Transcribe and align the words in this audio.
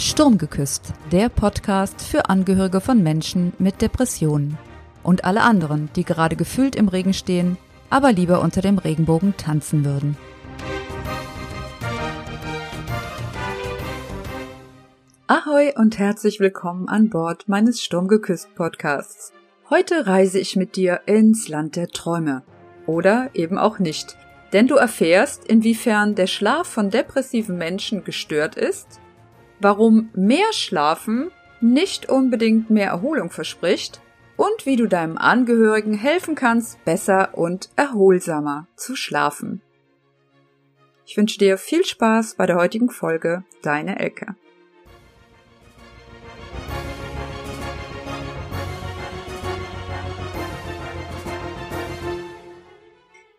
Sturmgeküsst, 0.00 0.94
der 1.12 1.28
Podcast 1.28 2.00
für 2.00 2.30
Angehörige 2.30 2.80
von 2.80 3.02
Menschen 3.02 3.52
mit 3.58 3.82
Depressionen 3.82 4.56
und 5.02 5.26
alle 5.26 5.42
anderen, 5.42 5.90
die 5.94 6.04
gerade 6.04 6.36
gefühlt 6.36 6.74
im 6.74 6.88
Regen 6.88 7.12
stehen, 7.12 7.58
aber 7.90 8.10
lieber 8.10 8.40
unter 8.40 8.62
dem 8.62 8.78
Regenbogen 8.78 9.36
tanzen 9.36 9.84
würden. 9.84 10.16
Ahoi 15.26 15.74
und 15.76 15.98
herzlich 15.98 16.40
willkommen 16.40 16.88
an 16.88 17.10
Bord 17.10 17.46
meines 17.46 17.82
Sturmgeküsst 17.82 18.54
Podcasts. 18.54 19.34
Heute 19.68 20.06
reise 20.06 20.38
ich 20.38 20.56
mit 20.56 20.76
dir 20.76 21.02
ins 21.04 21.46
Land 21.48 21.76
der 21.76 21.88
Träume. 21.88 22.42
Oder 22.86 23.28
eben 23.34 23.58
auch 23.58 23.78
nicht. 23.78 24.16
Denn 24.54 24.66
du 24.66 24.76
erfährst, 24.76 25.44
inwiefern 25.44 26.14
der 26.14 26.26
Schlaf 26.26 26.66
von 26.66 26.88
depressiven 26.88 27.58
Menschen 27.58 28.02
gestört 28.02 28.56
ist 28.56 28.98
warum 29.60 30.10
mehr 30.14 30.52
Schlafen 30.52 31.30
nicht 31.60 32.08
unbedingt 32.08 32.70
mehr 32.70 32.88
Erholung 32.88 33.30
verspricht 33.30 34.00
und 34.36 34.64
wie 34.64 34.76
du 34.76 34.86
deinem 34.86 35.18
Angehörigen 35.18 35.94
helfen 35.94 36.34
kannst, 36.34 36.82
besser 36.84 37.36
und 37.36 37.68
erholsamer 37.76 38.66
zu 38.76 38.96
schlafen. 38.96 39.60
Ich 41.04 41.16
wünsche 41.16 41.38
dir 41.38 41.58
viel 41.58 41.84
Spaß 41.84 42.36
bei 42.36 42.46
der 42.46 42.56
heutigen 42.56 42.88
Folge, 42.88 43.44
deine 43.62 43.98
Elke. 43.98 44.36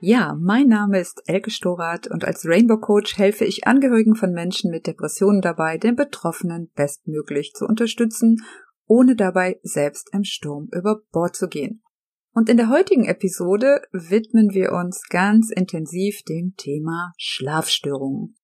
Ja, 0.04 0.36
mein 0.36 0.68
Name 0.68 1.00
ist 1.00 1.22
Elke 1.28 1.52
Storath 1.52 2.08
und 2.08 2.26
als 2.26 2.44
Rainbow 2.48 2.80
Coach 2.80 3.20
helfe 3.20 3.46
ich 3.46 3.68
Angehörigen 3.68 4.16
von 4.16 4.32
Menschen 4.32 4.72
mit 4.72 4.88
Depressionen 4.88 5.42
dabei, 5.42 5.78
den 5.78 5.96
Betroffenen 5.96 6.72
bestmöglich 6.74 7.54
zu 7.54 7.68
unterstützen, 7.68 8.38
ohne 8.88 9.16
dabei 9.16 9.60
selbst 9.62 10.10
im 10.12 10.24
Sturm 10.24 10.70
über 10.72 11.02
Bord 11.12 11.36
zu 11.36 11.48
gehen. 11.48 11.84
Und 12.34 12.50
in 12.50 12.58
der 12.58 12.70
heutigen 12.70 13.06
Episode 13.06 13.84
widmen 13.92 14.56
wir 14.56 14.72
uns 14.72 15.04
ganz 15.08 15.52
intensiv 15.52 16.24
dem 16.24 16.56
Thema 16.58 17.14
Schlafstörungen. 17.20 18.38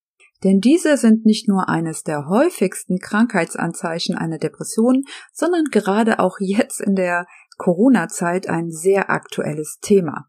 Denn 0.44 0.60
diese 0.60 0.96
sind 0.96 1.26
nicht 1.26 1.48
nur 1.48 1.70
eines 1.70 2.04
der 2.04 2.28
häufigsten 2.30 3.00
Krankheitsanzeichen 3.00 4.16
einer 4.16 4.38
Depression, 4.38 5.06
sondern 5.34 5.64
gerade 5.72 6.20
auch 6.20 6.38
jetzt 6.40 6.82
in 6.82 6.94
der 6.94 7.26
Corona-Zeit 7.58 8.48
ein 8.48 8.70
sehr 8.70 9.10
aktuelles 9.10 9.80
Thema. 9.82 10.28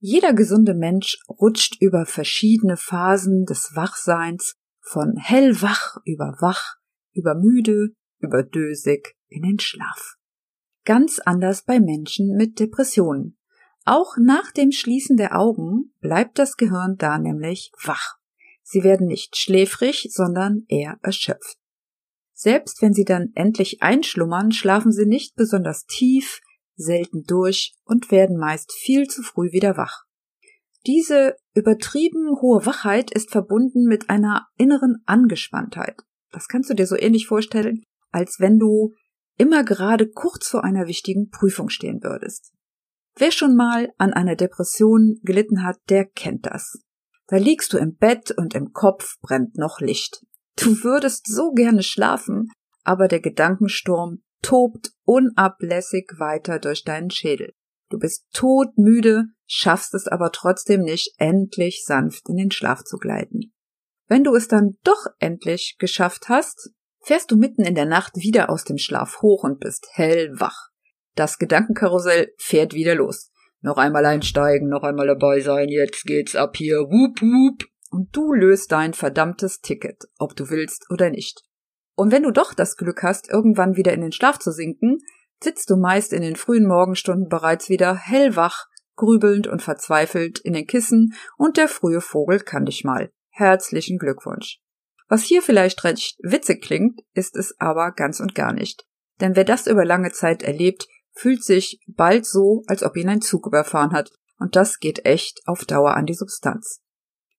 Jeder 0.00 0.32
gesunde 0.32 0.74
Mensch 0.74 1.18
rutscht 1.28 1.76
über 1.80 2.06
verschiedene 2.06 2.76
Phasen 2.76 3.44
des 3.46 3.74
Wachseins 3.74 4.54
von 4.80 5.16
hellwach 5.16 5.96
über 6.04 6.36
wach, 6.40 6.76
über 7.12 7.34
müde, 7.34 7.90
über 8.20 8.44
dösig 8.44 9.16
in 9.28 9.42
den 9.42 9.58
Schlaf. 9.58 10.14
Ganz 10.84 11.18
anders 11.18 11.64
bei 11.64 11.80
Menschen 11.80 12.36
mit 12.36 12.60
Depressionen. 12.60 13.36
Auch 13.84 14.16
nach 14.18 14.52
dem 14.52 14.70
Schließen 14.70 15.16
der 15.16 15.38
Augen 15.38 15.94
bleibt 16.00 16.38
das 16.38 16.56
Gehirn 16.56 16.96
da 16.96 17.18
nämlich 17.18 17.72
wach. 17.82 18.18
Sie 18.62 18.84
werden 18.84 19.06
nicht 19.06 19.36
schläfrig, 19.36 20.08
sondern 20.12 20.64
eher 20.68 20.98
erschöpft. 21.02 21.56
Selbst 22.34 22.82
wenn 22.82 22.92
sie 22.92 23.04
dann 23.04 23.32
endlich 23.34 23.82
einschlummern, 23.82 24.52
schlafen 24.52 24.92
sie 24.92 25.06
nicht 25.06 25.34
besonders 25.34 25.86
tief, 25.86 26.40
selten 26.78 27.24
durch 27.24 27.74
und 27.84 28.10
werden 28.10 28.38
meist 28.38 28.72
viel 28.72 29.06
zu 29.06 29.22
früh 29.22 29.52
wieder 29.52 29.76
wach. 29.76 30.04
Diese 30.86 31.36
übertrieben 31.54 32.40
hohe 32.40 32.64
Wachheit 32.64 33.10
ist 33.10 33.30
verbunden 33.30 33.84
mit 33.84 34.08
einer 34.08 34.46
inneren 34.56 35.02
Angespanntheit. 35.04 35.96
Das 36.30 36.48
kannst 36.48 36.70
du 36.70 36.74
dir 36.74 36.86
so 36.86 36.96
ähnlich 36.96 37.26
vorstellen, 37.26 37.82
als 38.10 38.36
wenn 38.38 38.58
du 38.58 38.94
immer 39.36 39.64
gerade 39.64 40.08
kurz 40.08 40.48
vor 40.48 40.64
einer 40.64 40.86
wichtigen 40.86 41.28
Prüfung 41.28 41.68
stehen 41.68 42.02
würdest. 42.02 42.52
Wer 43.16 43.32
schon 43.32 43.56
mal 43.56 43.92
an 43.98 44.12
einer 44.12 44.36
Depression 44.36 45.18
gelitten 45.22 45.64
hat, 45.64 45.76
der 45.88 46.06
kennt 46.06 46.46
das. 46.46 46.80
Da 47.26 47.36
liegst 47.36 47.72
du 47.72 47.78
im 47.78 47.96
Bett 47.96 48.30
und 48.30 48.54
im 48.54 48.72
Kopf 48.72 49.18
brennt 49.20 49.56
noch 49.56 49.80
Licht. 49.80 50.24
Du 50.56 50.82
würdest 50.82 51.26
so 51.26 51.50
gerne 51.50 51.82
schlafen, 51.82 52.50
aber 52.84 53.08
der 53.08 53.20
Gedankensturm 53.20 54.22
tobt 54.42 54.92
unablässig 55.04 56.12
weiter 56.18 56.58
durch 56.58 56.84
deinen 56.84 57.10
Schädel. 57.10 57.54
Du 57.90 57.98
bist 57.98 58.26
todmüde, 58.32 59.24
schaffst 59.46 59.94
es 59.94 60.06
aber 60.06 60.30
trotzdem 60.30 60.82
nicht, 60.82 61.14
endlich 61.18 61.84
sanft 61.84 62.28
in 62.28 62.36
den 62.36 62.50
Schlaf 62.50 62.84
zu 62.84 62.98
gleiten. 62.98 63.52
Wenn 64.06 64.24
du 64.24 64.34
es 64.34 64.48
dann 64.48 64.78
doch 64.84 65.06
endlich 65.18 65.76
geschafft 65.78 66.28
hast, 66.28 66.70
fährst 67.00 67.30
du 67.30 67.36
mitten 67.36 67.62
in 67.62 67.74
der 67.74 67.86
Nacht 67.86 68.16
wieder 68.16 68.50
aus 68.50 68.64
dem 68.64 68.78
Schlaf 68.78 69.22
hoch 69.22 69.44
und 69.44 69.60
bist 69.60 69.86
hellwach. 69.92 70.68
Das 71.14 71.38
Gedankenkarussell 71.38 72.32
fährt 72.36 72.74
wieder 72.74 72.94
los. 72.94 73.30
Noch 73.60 73.76
einmal 73.76 74.06
einsteigen, 74.06 74.68
noch 74.68 74.82
einmal 74.82 75.06
dabei 75.06 75.40
sein, 75.40 75.68
jetzt 75.68 76.04
geht's 76.04 76.36
ab 76.36 76.56
hier, 76.56 76.78
wup 76.78 77.20
wup. 77.20 77.64
Und 77.90 78.14
du 78.14 78.34
löst 78.34 78.70
dein 78.70 78.92
verdammtes 78.92 79.60
Ticket, 79.60 80.04
ob 80.18 80.36
du 80.36 80.50
willst 80.50 80.90
oder 80.90 81.10
nicht. 81.10 81.42
Und 81.98 82.12
wenn 82.12 82.22
du 82.22 82.30
doch 82.30 82.54
das 82.54 82.76
Glück 82.76 83.02
hast, 83.02 83.28
irgendwann 83.28 83.74
wieder 83.74 83.92
in 83.92 84.02
den 84.02 84.12
Schlaf 84.12 84.38
zu 84.38 84.52
sinken, 84.52 84.98
sitzt 85.42 85.68
du 85.68 85.76
meist 85.76 86.12
in 86.12 86.22
den 86.22 86.36
frühen 86.36 86.64
Morgenstunden 86.64 87.28
bereits 87.28 87.68
wieder 87.68 87.96
hellwach, 87.96 88.66
grübelnd 88.94 89.48
und 89.48 89.62
verzweifelt 89.62 90.38
in 90.38 90.52
den 90.52 90.68
Kissen 90.68 91.14
und 91.36 91.56
der 91.56 91.66
frühe 91.66 92.00
Vogel 92.00 92.38
kann 92.38 92.66
dich 92.66 92.84
mal. 92.84 93.10
Herzlichen 93.30 93.98
Glückwunsch. 93.98 94.60
Was 95.08 95.24
hier 95.24 95.42
vielleicht 95.42 95.82
recht 95.82 96.18
witzig 96.22 96.62
klingt, 96.62 97.00
ist 97.14 97.34
es 97.34 97.56
aber 97.58 97.90
ganz 97.90 98.20
und 98.20 98.32
gar 98.36 98.52
nicht. 98.52 98.86
Denn 99.20 99.34
wer 99.34 99.44
das 99.44 99.66
über 99.66 99.84
lange 99.84 100.12
Zeit 100.12 100.44
erlebt, 100.44 100.86
fühlt 101.14 101.42
sich 101.42 101.80
bald 101.88 102.26
so, 102.26 102.62
als 102.68 102.84
ob 102.84 102.96
ihn 102.96 103.08
ein 103.08 103.22
Zug 103.22 103.44
überfahren 103.44 103.90
hat, 103.90 104.12
und 104.38 104.54
das 104.54 104.78
geht 104.78 105.04
echt 105.04 105.40
auf 105.46 105.64
Dauer 105.64 105.96
an 105.96 106.06
die 106.06 106.14
Substanz. 106.14 106.80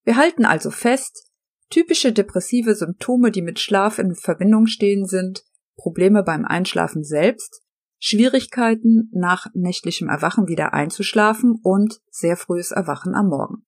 Wir 0.03 0.17
halten 0.17 0.43
also 0.43 0.69
fest, 0.69 1.28
Typische 1.69 2.11
depressive 2.11 2.73
Symptome, 2.73 3.31
die 3.31 3.41
mit 3.41 3.59
Schlaf 3.59 3.99
in 3.99 4.15
Verbindung 4.15 4.65
stehen, 4.65 5.05
sind 5.05 5.43
Probleme 5.75 6.23
beim 6.23 6.45
Einschlafen 6.45 7.03
selbst, 7.03 7.61
Schwierigkeiten 7.99 9.09
nach 9.13 9.47
nächtlichem 9.53 10.09
Erwachen 10.09 10.47
wieder 10.47 10.73
einzuschlafen 10.73 11.59
und 11.61 11.99
sehr 12.09 12.37
frühes 12.37 12.71
Erwachen 12.71 13.13
am 13.13 13.27
Morgen. 13.27 13.65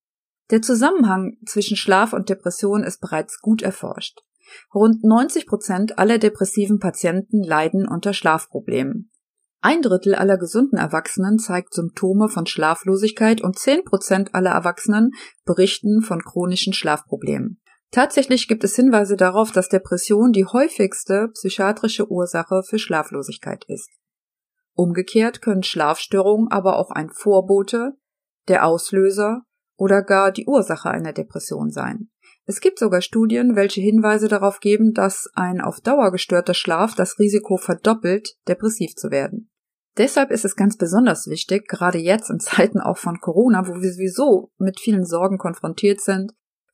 Der 0.49 0.61
Zusammenhang 0.61 1.37
zwischen 1.45 1.77
Schlaf 1.77 2.13
und 2.13 2.29
Depression 2.29 2.83
ist 2.83 3.01
bereits 3.01 3.39
gut 3.39 3.61
erforscht. 3.61 4.19
Rund 4.73 5.03
90 5.03 5.45
Prozent 5.45 5.99
aller 5.99 6.17
depressiven 6.17 6.79
Patienten 6.79 7.43
leiden 7.43 7.87
unter 7.87 8.13
Schlafproblemen. 8.13 9.11
Ein 9.61 9.83
Drittel 9.83 10.15
aller 10.15 10.37
gesunden 10.37 10.79
Erwachsenen 10.79 11.37
zeigt 11.37 11.73
Symptome 11.73 12.29
von 12.29 12.47
Schlaflosigkeit 12.47 13.41
und 13.41 13.59
10 13.59 13.83
Prozent 13.83 14.33
aller 14.33 14.51
Erwachsenen 14.51 15.11
berichten 15.45 16.01
von 16.01 16.21
chronischen 16.23 16.73
Schlafproblemen. 16.73 17.60
Tatsächlich 17.91 18.47
gibt 18.47 18.63
es 18.63 18.75
Hinweise 18.75 19.17
darauf, 19.17 19.51
dass 19.51 19.67
Depression 19.67 20.31
die 20.31 20.45
häufigste 20.45 21.27
psychiatrische 21.33 22.09
Ursache 22.09 22.63
für 22.63 22.79
Schlaflosigkeit 22.79 23.65
ist. 23.67 23.89
Umgekehrt 24.73 25.41
können 25.41 25.63
Schlafstörungen 25.63 26.49
aber 26.49 26.77
auch 26.77 26.91
ein 26.91 27.09
Vorbote, 27.09 27.97
der 28.47 28.65
Auslöser 28.65 29.43
oder 29.77 30.01
gar 30.01 30.31
die 30.31 30.45
Ursache 30.45 30.89
einer 30.89 31.11
Depression 31.11 31.69
sein. 31.69 32.09
Es 32.45 32.61
gibt 32.61 32.79
sogar 32.79 33.01
Studien, 33.01 33.55
welche 33.55 33.81
Hinweise 33.81 34.29
darauf 34.29 34.59
geben, 34.61 34.93
dass 34.93 35.29
ein 35.33 35.59
auf 35.61 35.81
Dauer 35.81 36.11
gestörter 36.11 36.53
Schlaf 36.53 36.95
das 36.95 37.19
Risiko 37.19 37.57
verdoppelt, 37.57 38.37
depressiv 38.47 38.95
zu 38.95 39.11
werden. 39.11 39.49
Deshalb 39.97 40.31
ist 40.31 40.45
es 40.45 40.55
ganz 40.55 40.77
besonders 40.77 41.27
wichtig, 41.27 41.67
gerade 41.67 41.97
jetzt 41.97 42.29
in 42.29 42.39
Zeiten 42.39 42.79
auch 42.79 42.97
von 42.97 43.19
Corona, 43.19 43.67
wo 43.67 43.81
wir 43.81 43.91
sowieso 43.91 44.51
mit 44.57 44.79
vielen 44.79 45.05
Sorgen 45.05 45.37
konfrontiert 45.37 45.99
sind, 45.99 46.31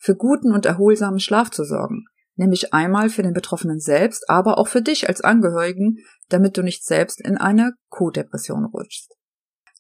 für 0.07 0.15
guten 0.15 0.53
und 0.53 0.65
erholsamen 0.65 1.19
Schlaf 1.19 1.51
zu 1.51 1.65
sorgen, 1.65 2.05
nämlich 2.37 2.73
einmal 2.73 3.09
für 3.09 3.23
den 3.23 3.33
Betroffenen 3.33 3.81
selbst, 3.81 4.29
aber 4.29 4.57
auch 4.57 4.69
für 4.69 4.81
dich 4.81 5.09
als 5.09 5.19
Angehörigen, 5.19 5.97
damit 6.29 6.55
du 6.55 6.63
nicht 6.63 6.85
selbst 6.85 7.19
in 7.19 7.35
eine 7.35 7.73
Co-Depression 7.89 8.63
rutschst. 8.63 9.17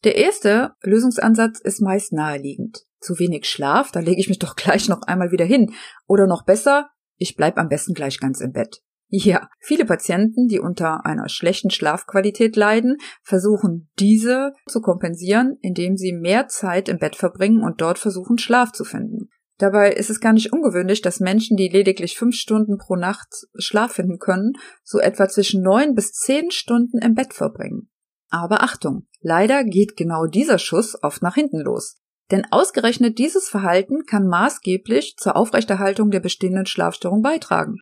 Der 0.03 0.17
erste 0.17 0.73
Lösungsansatz 0.83 1.61
ist 1.61 1.81
meist 1.81 2.11
naheliegend. 2.11 2.83
Zu 2.99 3.17
wenig 3.19 3.45
Schlaf, 3.45 3.91
da 3.91 4.01
lege 4.01 4.19
ich 4.19 4.27
mich 4.27 4.37
doch 4.37 4.55
gleich 4.57 4.89
noch 4.89 5.03
einmal 5.03 5.31
wieder 5.31 5.45
hin. 5.45 5.71
Oder 6.07 6.27
noch 6.27 6.43
besser, 6.43 6.89
ich 7.15 7.37
bleib 7.37 7.57
am 7.57 7.69
besten 7.69 7.93
gleich 7.93 8.19
ganz 8.19 8.41
im 8.41 8.51
Bett. 8.51 8.81
Ja, 9.07 9.47
viele 9.61 9.85
Patienten, 9.85 10.49
die 10.49 10.59
unter 10.59 11.05
einer 11.05 11.29
schlechten 11.29 11.69
Schlafqualität 11.69 12.57
leiden, 12.57 12.97
versuchen 13.23 13.89
diese 13.97 14.51
zu 14.67 14.81
kompensieren, 14.81 15.57
indem 15.61 15.95
sie 15.95 16.11
mehr 16.11 16.49
Zeit 16.49 16.89
im 16.89 16.97
Bett 16.97 17.15
verbringen 17.15 17.63
und 17.63 17.79
dort 17.79 17.97
versuchen 17.97 18.37
Schlaf 18.37 18.73
zu 18.73 18.83
finden. 18.83 19.29
Dabei 19.57 19.91
ist 19.91 20.09
es 20.09 20.19
gar 20.19 20.33
nicht 20.33 20.53
ungewöhnlich, 20.53 21.01
dass 21.01 21.19
Menschen, 21.19 21.57
die 21.57 21.69
lediglich 21.69 22.17
fünf 22.17 22.35
Stunden 22.35 22.77
pro 22.77 22.95
Nacht 22.95 23.47
Schlaf 23.57 23.93
finden 23.93 24.19
können, 24.19 24.53
so 24.83 24.99
etwa 24.99 25.27
zwischen 25.27 25.63
neun 25.63 25.95
bis 25.95 26.11
zehn 26.11 26.51
Stunden 26.51 26.99
im 26.99 27.15
Bett 27.15 27.33
verbringen. 27.33 27.89
Aber 28.29 28.61
Achtung, 28.61 29.07
leider 29.21 29.63
geht 29.63 29.95
genau 29.97 30.25
dieser 30.25 30.59
Schuss 30.59 31.01
oft 31.01 31.21
nach 31.21 31.35
hinten 31.35 31.59
los. 31.59 31.97
Denn 32.29 32.45
ausgerechnet 32.51 33.17
dieses 33.17 33.47
Verhalten 33.47 34.03
kann 34.05 34.27
maßgeblich 34.27 35.15
zur 35.17 35.35
Aufrechterhaltung 35.35 36.11
der 36.11 36.19
bestehenden 36.19 36.65
Schlafstörung 36.65 37.21
beitragen. 37.21 37.77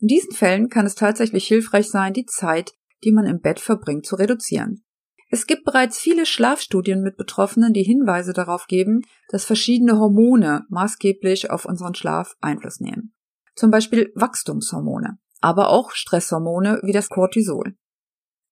In 0.00 0.08
diesen 0.08 0.32
Fällen 0.32 0.70
kann 0.70 0.86
es 0.86 0.94
tatsächlich 0.94 1.46
hilfreich 1.46 1.90
sein, 1.90 2.14
die 2.14 2.24
Zeit, 2.24 2.72
die 3.04 3.12
man 3.12 3.26
im 3.26 3.40
Bett 3.40 3.60
verbringt, 3.60 4.06
zu 4.06 4.16
reduzieren. 4.16 4.82
Es 5.32 5.46
gibt 5.46 5.64
bereits 5.64 5.96
viele 5.96 6.26
Schlafstudien 6.26 7.02
mit 7.02 7.16
Betroffenen, 7.16 7.72
die 7.72 7.84
Hinweise 7.84 8.32
darauf 8.32 8.66
geben, 8.66 9.02
dass 9.28 9.44
verschiedene 9.44 9.98
Hormone 9.98 10.66
maßgeblich 10.68 11.50
auf 11.50 11.64
unseren 11.64 11.94
Schlaf 11.94 12.34
Einfluss 12.40 12.80
nehmen. 12.80 13.14
Zum 13.54 13.70
Beispiel 13.70 14.12
Wachstumshormone, 14.16 15.18
aber 15.40 15.70
auch 15.70 15.92
Stresshormone 15.92 16.80
wie 16.82 16.92
das 16.92 17.08
Cortisol. 17.08 17.76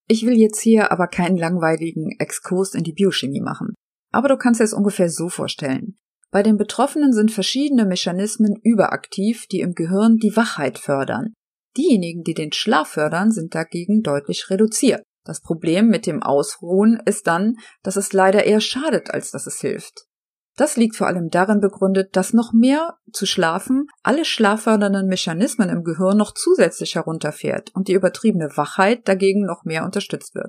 Ich 0.06 0.24
will 0.24 0.38
jetzt 0.38 0.60
hier 0.60 0.92
aber 0.92 1.08
keinen 1.08 1.36
langweiligen 1.36 2.12
Exkurs 2.18 2.74
in 2.74 2.84
die 2.84 2.92
Biochemie 2.92 3.40
machen. 3.40 3.74
Aber 4.12 4.28
du 4.28 4.36
kannst 4.36 4.60
es 4.60 4.72
ungefähr 4.72 5.10
so 5.10 5.28
vorstellen. 5.28 5.96
Bei 6.30 6.42
den 6.42 6.56
Betroffenen 6.56 7.12
sind 7.12 7.32
verschiedene 7.32 7.86
Mechanismen 7.86 8.54
überaktiv, 8.62 9.46
die 9.48 9.60
im 9.60 9.74
Gehirn 9.74 10.16
die 10.16 10.36
Wachheit 10.36 10.78
fördern. 10.78 11.34
Diejenigen, 11.76 12.22
die 12.22 12.34
den 12.34 12.52
Schlaf 12.52 12.88
fördern, 12.88 13.32
sind 13.32 13.54
dagegen 13.54 14.02
deutlich 14.02 14.48
reduziert. 14.48 15.02
Das 15.28 15.42
Problem 15.42 15.88
mit 15.88 16.06
dem 16.06 16.22
Ausruhen 16.22 17.02
ist 17.04 17.26
dann, 17.26 17.56
dass 17.82 17.96
es 17.96 18.14
leider 18.14 18.44
eher 18.44 18.62
schadet, 18.62 19.10
als 19.10 19.30
dass 19.30 19.46
es 19.46 19.60
hilft. 19.60 20.06
Das 20.56 20.78
liegt 20.78 20.96
vor 20.96 21.06
allem 21.06 21.28
darin 21.28 21.60
begründet, 21.60 22.16
dass 22.16 22.32
noch 22.32 22.54
mehr 22.54 22.96
zu 23.12 23.26
schlafen 23.26 23.88
alle 24.02 24.24
schlaffördernden 24.24 25.06
Mechanismen 25.06 25.68
im 25.68 25.84
Gehirn 25.84 26.16
noch 26.16 26.32
zusätzlich 26.32 26.94
herunterfährt 26.94 27.74
und 27.74 27.88
die 27.88 27.92
übertriebene 27.92 28.56
Wachheit 28.56 29.06
dagegen 29.06 29.44
noch 29.44 29.64
mehr 29.64 29.84
unterstützt 29.84 30.34
wird. 30.34 30.48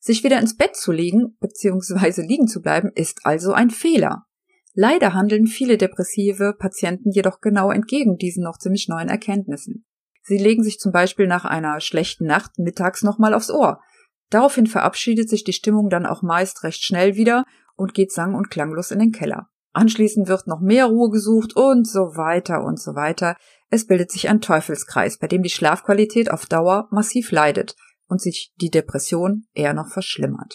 Sich 0.00 0.24
wieder 0.24 0.40
ins 0.40 0.56
Bett 0.56 0.74
zu 0.74 0.90
legen 0.90 1.36
bzw. 1.38 2.22
liegen 2.22 2.48
zu 2.48 2.60
bleiben, 2.60 2.90
ist 2.96 3.20
also 3.22 3.52
ein 3.52 3.70
Fehler. 3.70 4.24
Leider 4.74 5.14
handeln 5.14 5.46
viele 5.46 5.78
depressive 5.78 6.56
Patienten 6.58 7.12
jedoch 7.12 7.40
genau 7.40 7.70
entgegen 7.70 8.16
diesen 8.16 8.42
noch 8.42 8.58
ziemlich 8.58 8.88
neuen 8.88 9.08
Erkenntnissen. 9.08 9.84
Sie 10.24 10.36
legen 10.36 10.64
sich 10.64 10.80
zum 10.80 10.90
Beispiel 10.90 11.28
nach 11.28 11.44
einer 11.44 11.80
schlechten 11.80 12.26
Nacht 12.26 12.58
mittags 12.58 13.04
nochmal 13.04 13.34
aufs 13.34 13.52
Ohr. 13.52 13.80
Daraufhin 14.30 14.66
verabschiedet 14.66 15.28
sich 15.28 15.44
die 15.44 15.52
Stimmung 15.52 15.90
dann 15.90 16.06
auch 16.06 16.22
meist 16.22 16.62
recht 16.62 16.82
schnell 16.82 17.16
wieder 17.16 17.44
und 17.76 17.94
geht 17.94 18.12
sang- 18.12 18.34
und 18.34 18.50
klanglos 18.50 18.90
in 18.90 19.00
den 19.00 19.12
Keller. 19.12 19.48
Anschließend 19.72 20.28
wird 20.28 20.46
noch 20.46 20.60
mehr 20.60 20.86
Ruhe 20.86 21.10
gesucht 21.10 21.54
und 21.54 21.86
so 21.86 22.16
weiter 22.16 22.64
und 22.64 22.80
so 22.80 22.94
weiter. 22.94 23.36
Es 23.68 23.86
bildet 23.86 24.10
sich 24.10 24.28
ein 24.28 24.40
Teufelskreis, 24.40 25.18
bei 25.18 25.28
dem 25.28 25.42
die 25.42 25.50
Schlafqualität 25.50 26.30
auf 26.30 26.46
Dauer 26.46 26.88
massiv 26.90 27.30
leidet 27.30 27.76
und 28.08 28.20
sich 28.20 28.52
die 28.60 28.70
Depression 28.70 29.44
eher 29.52 29.74
noch 29.74 29.88
verschlimmert. 29.88 30.54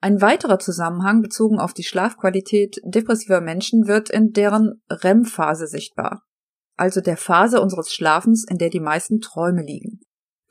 Ein 0.00 0.20
weiterer 0.20 0.58
Zusammenhang 0.58 1.22
bezogen 1.22 1.60
auf 1.60 1.72
die 1.72 1.84
Schlafqualität 1.84 2.80
depressiver 2.84 3.40
Menschen 3.40 3.86
wird 3.86 4.10
in 4.10 4.32
deren 4.32 4.82
REM-Phase 4.90 5.68
sichtbar, 5.68 6.22
also 6.76 7.00
der 7.00 7.16
Phase 7.16 7.60
unseres 7.60 7.92
Schlafens, 7.92 8.44
in 8.48 8.58
der 8.58 8.70
die 8.70 8.80
meisten 8.80 9.20
Träume 9.20 9.62
liegen. 9.62 10.00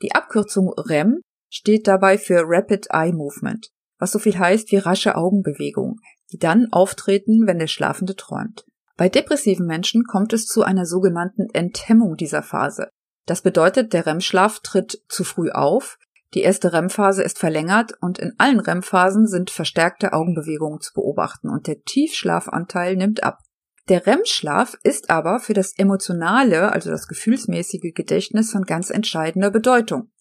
Die 0.00 0.14
Abkürzung 0.14 0.72
REM 0.72 1.20
steht 1.52 1.86
dabei 1.86 2.16
für 2.16 2.44
Rapid 2.46 2.88
Eye 2.90 3.12
Movement, 3.12 3.70
was 3.98 4.10
so 4.10 4.18
viel 4.18 4.38
heißt 4.38 4.72
wie 4.72 4.78
rasche 4.78 5.16
Augenbewegung, 5.16 6.00
die 6.32 6.38
dann 6.38 6.72
auftreten, 6.72 7.46
wenn 7.46 7.58
der 7.58 7.66
Schlafende 7.66 8.16
träumt. 8.16 8.64
Bei 8.96 9.10
depressiven 9.10 9.66
Menschen 9.66 10.04
kommt 10.04 10.32
es 10.32 10.46
zu 10.46 10.62
einer 10.62 10.86
sogenannten 10.86 11.48
Enthemmung 11.52 12.16
dieser 12.16 12.42
Phase. 12.42 12.88
Das 13.26 13.42
bedeutet, 13.42 13.92
der 13.92 14.06
REM-Schlaf 14.06 14.60
tritt 14.60 15.02
zu 15.08 15.24
früh 15.24 15.50
auf, 15.50 15.98
die 16.34 16.40
erste 16.40 16.72
REM-Phase 16.72 17.22
ist 17.22 17.38
verlängert 17.38 17.92
und 18.00 18.18
in 18.18 18.32
allen 18.38 18.60
REM-Phasen 18.60 19.26
sind 19.26 19.50
verstärkte 19.50 20.14
Augenbewegungen 20.14 20.80
zu 20.80 20.94
beobachten 20.94 21.50
und 21.50 21.66
der 21.66 21.82
Tiefschlafanteil 21.82 22.96
nimmt 22.96 23.22
ab. 23.22 23.40
Der 23.88 24.06
REM-Schlaf 24.06 24.78
ist 24.84 25.10
aber 25.10 25.40
für 25.40 25.52
das 25.52 25.76
emotionale, 25.76 26.72
also 26.72 26.88
das 26.88 27.08
gefühlsmäßige 27.08 27.92
Gedächtnis 27.94 28.50
von 28.50 28.62
ganz 28.62 28.88
entscheidender 28.88 29.50
Bedeutung. 29.50 30.11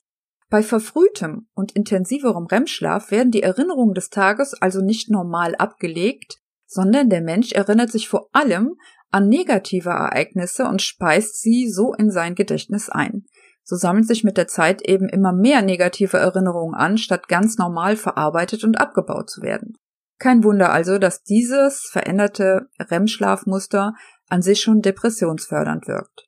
Bei 0.51 0.63
verfrühtem 0.63 1.47
und 1.55 1.71
intensiverem 1.71 2.45
REM-Schlaf 2.45 3.09
werden 3.09 3.31
die 3.31 3.41
Erinnerungen 3.41 3.93
des 3.93 4.09
Tages 4.09 4.53
also 4.53 4.81
nicht 4.81 5.09
normal 5.09 5.55
abgelegt, 5.55 6.41
sondern 6.65 7.09
der 7.09 7.21
Mensch 7.21 7.53
erinnert 7.53 7.89
sich 7.89 8.09
vor 8.09 8.27
allem 8.33 8.75
an 9.11 9.29
negative 9.29 9.91
Ereignisse 9.91 10.65
und 10.65 10.81
speist 10.81 11.41
sie 11.41 11.69
so 11.69 11.93
in 11.93 12.11
sein 12.11 12.35
Gedächtnis 12.35 12.89
ein. 12.89 13.23
So 13.63 13.77
sammeln 13.77 14.03
sich 14.03 14.25
mit 14.25 14.35
der 14.35 14.47
Zeit 14.47 14.81
eben 14.81 15.07
immer 15.07 15.31
mehr 15.31 15.61
negative 15.61 16.17
Erinnerungen 16.17 16.75
an, 16.75 16.97
statt 16.97 17.29
ganz 17.29 17.57
normal 17.57 17.95
verarbeitet 17.95 18.65
und 18.65 18.75
abgebaut 18.75 19.29
zu 19.29 19.41
werden. 19.41 19.77
Kein 20.19 20.43
Wunder 20.43 20.73
also, 20.73 20.97
dass 20.97 21.23
dieses 21.23 21.87
veränderte 21.89 22.67
REM-Schlafmuster 22.77 23.93
an 24.27 24.41
sich 24.41 24.59
schon 24.59 24.81
depressionsfördernd 24.81 25.87
wirkt. 25.87 26.27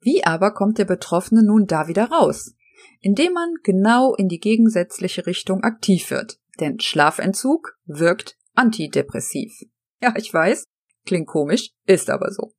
Wie 0.00 0.24
aber 0.24 0.54
kommt 0.54 0.78
der 0.78 0.84
Betroffene 0.84 1.42
nun 1.42 1.66
da 1.66 1.88
wieder 1.88 2.12
raus? 2.12 2.54
Indem 3.00 3.32
man 3.32 3.54
genau 3.62 4.14
in 4.14 4.28
die 4.28 4.40
gegensätzliche 4.40 5.26
Richtung 5.26 5.62
aktiv 5.62 6.10
wird. 6.10 6.38
Denn 6.60 6.80
Schlafentzug 6.80 7.76
wirkt 7.86 8.36
antidepressiv. 8.54 9.52
Ja, 10.00 10.14
ich 10.16 10.32
weiß, 10.32 10.62
klingt 11.06 11.26
komisch, 11.26 11.72
ist 11.84 12.08
aber 12.08 12.30
so. 12.30 12.52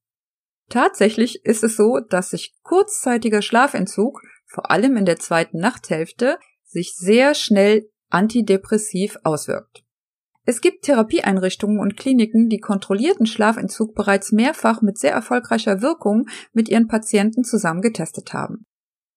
Tatsächlich 0.68 1.46
ist 1.46 1.64
es 1.64 1.78
so, 1.78 2.02
dass 2.10 2.32
sich 2.32 2.54
kurzzeitiger 2.64 3.42
Schlafentzug, 3.42 4.22
vor 4.46 4.70
allem 4.70 4.98
in 4.98 5.06
der 5.06 5.20
zweiten 5.20 5.58
Nachthälfte, 5.58 6.38
sich 6.66 6.96
sehr 6.96 7.34
schnell 7.34 7.90
antidepressiv 8.10 9.18
auswirkt. 9.24 9.84
Es 10.46 10.62
gibt 10.62 10.86
Therapieeinrichtungen 10.86 11.80
und 11.80 11.96
Kliniken, 11.96 12.50
die 12.50 12.60
kontrollierten 12.60 13.26
Schlafentzug 13.26 13.94
bereits 13.94 14.32
mehrfach 14.32 14.82
mit 14.82 14.98
sehr 14.98 15.12
erfolgreicher 15.12 15.82
Wirkung 15.82 16.28
mit 16.54 16.70
ihren 16.70 16.88
Patienten 16.88 17.44
zusammen 17.44 17.82
getestet 17.82 18.34
haben. 18.34 18.66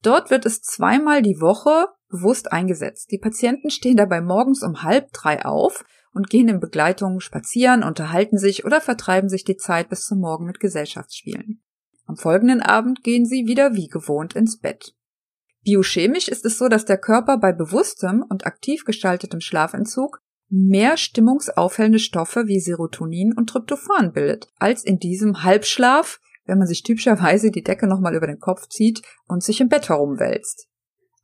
Dort 0.03 0.31
wird 0.31 0.47
es 0.47 0.63
zweimal 0.63 1.23
die 1.23 1.41
Woche 1.41 1.87
bewusst 2.09 2.53
eingesetzt. 2.53 3.11
Die 3.11 3.19
Patienten 3.19 3.71
stehen 3.71 3.97
dabei 3.97 4.21
morgens 4.21 4.63
um 4.63 4.83
halb 4.83 5.13
drei 5.13 5.45
auf 5.45 5.85
und 6.13 6.29
gehen 6.29 6.49
in 6.49 6.61
Begleitung 6.61 7.21
spazieren, 7.21 7.83
unterhalten 7.83 8.37
sich 8.37 8.65
oder 8.65 8.81
vertreiben 8.81 9.29
sich 9.29 9.45
die 9.45 9.57
Zeit 9.57 9.89
bis 9.89 10.05
zum 10.05 10.19
Morgen 10.19 10.45
mit 10.45 10.61
Gesellschaftsspielen. 10.61 11.63
Am 12.07 12.17
folgenden 12.17 12.61
Abend 12.61 13.03
gehen 13.03 13.25
sie 13.25 13.47
wieder 13.47 13.75
wie 13.75 13.89
gewohnt 13.89 14.35
ins 14.35 14.59
Bett. 14.59 14.95
Biochemisch 15.65 16.29
ist 16.29 16.45
es 16.45 16.59
so, 16.59 16.69
dass 16.69 16.85
der 16.85 16.99
Körper 16.99 17.39
bei 17.39 17.53
bewusstem 17.53 18.25
und 18.29 18.47
aktiv 18.47 18.85
gestaltetem 18.85 19.41
Schlafentzug 19.41 20.21
mehr 20.49 20.99
stimmungsaufhellende 20.99 22.01
Stoffe 22.01 22.47
wie 22.47 22.61
Serotonin 22.61 23.33
und 23.33 23.49
Tryptophan 23.49 24.13
bildet, 24.13 24.49
als 24.59 24.85
in 24.85 24.99
diesem 24.99 25.45
Halbschlaf, 25.45 26.21
wenn 26.53 26.59
man 26.59 26.69
sich 26.69 26.83
typischerweise 26.83 27.51
die 27.51 27.63
Decke 27.63 27.87
nochmal 27.87 28.15
über 28.15 28.27
den 28.27 28.39
Kopf 28.39 28.69
zieht 28.69 29.01
und 29.27 29.43
sich 29.43 29.63
im 29.63 29.71
Bett 29.71 29.89
herumwälzt. 29.89 30.69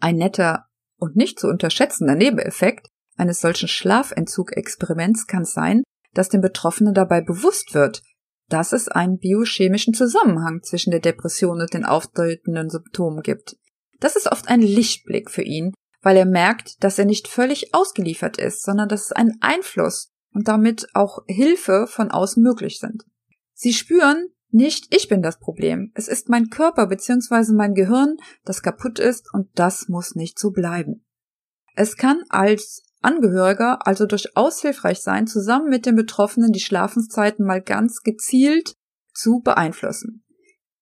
Ein 0.01 0.17
netter 0.17 0.65
und 0.97 1.17
nicht 1.17 1.39
zu 1.39 1.49
unterschätzender 1.49 2.15
Nebeneffekt 2.15 2.89
eines 3.19 3.43
solchen 3.43 3.69
Schlafentzug-Experiments 3.69 5.27
kann 5.27 5.45
sein, 5.45 5.83
dass 6.15 6.31
dem 6.31 6.41
Betroffenen 6.41 6.95
dabei 6.95 7.21
bewusst 7.21 7.75
wird, 7.75 8.01
dass 8.49 8.73
es 8.73 8.89
einen 8.89 9.19
biochemischen 9.19 9.93
Zusammenhang 9.93 10.63
zwischen 10.63 10.93
der 10.93 11.01
Depression 11.01 11.61
und 11.61 11.75
den 11.75 11.85
auftretenden 11.85 12.71
Symptomen 12.71 13.21
gibt. 13.21 13.59
Das 14.01 14.17
ist 14.17 14.33
oft 14.33 14.49
ein 14.49 14.63
Lichtblick 14.63 15.31
für 15.31 15.43
ihn, 15.43 15.75
weil 16.01 16.17
er 16.17 16.25
merkt, 16.25 16.83
dass 16.83 16.99
er 16.99 17.05
nicht 17.05 17.29
völlig 17.29 17.75
ausgeliefert 17.75 18.39
ist, 18.39 18.63
sondern 18.63 18.89
dass 18.89 19.03
es 19.03 19.13
ein 19.13 19.37
Einfluss 19.43 20.09
und 20.33 20.49
damit 20.49 20.87
auch 20.95 21.19
Hilfe 21.27 21.87
von 21.87 22.11
außen 22.11 22.43
möglich 22.43 22.79
sind. 22.79 23.05
Sie 23.53 23.75
spüren, 23.75 24.29
nicht 24.51 24.95
ich 24.95 25.09
bin 25.09 25.23
das 25.23 25.39
Problem, 25.39 25.93
es 25.95 26.09
ist 26.09 26.29
mein 26.29 26.49
Körper 26.49 26.87
bzw. 26.87 27.53
mein 27.53 27.75
Gehirn, 27.75 28.17
das 28.45 28.63
kaputt 28.63 28.99
ist 28.99 29.33
und 29.33 29.49
das 29.55 29.89
muss 29.89 30.15
nicht 30.15 30.39
so 30.39 30.51
bleiben. 30.51 31.05
Es 31.75 31.97
kann 31.97 32.23
als 32.29 32.83
Angehöriger 33.01 33.87
also 33.87 34.07
durchaus 34.07 34.61
hilfreich 34.61 35.01
sein, 35.01 35.27
zusammen 35.27 35.69
mit 35.69 35.87
den 35.87 35.95
Betroffenen 35.95 36.53
die 36.53 36.61
Schlafenszeiten 36.61 37.47
mal 37.47 37.63
ganz 37.63 38.03
gezielt 38.03 38.75
zu 39.15 39.41
beeinflussen. 39.41 40.25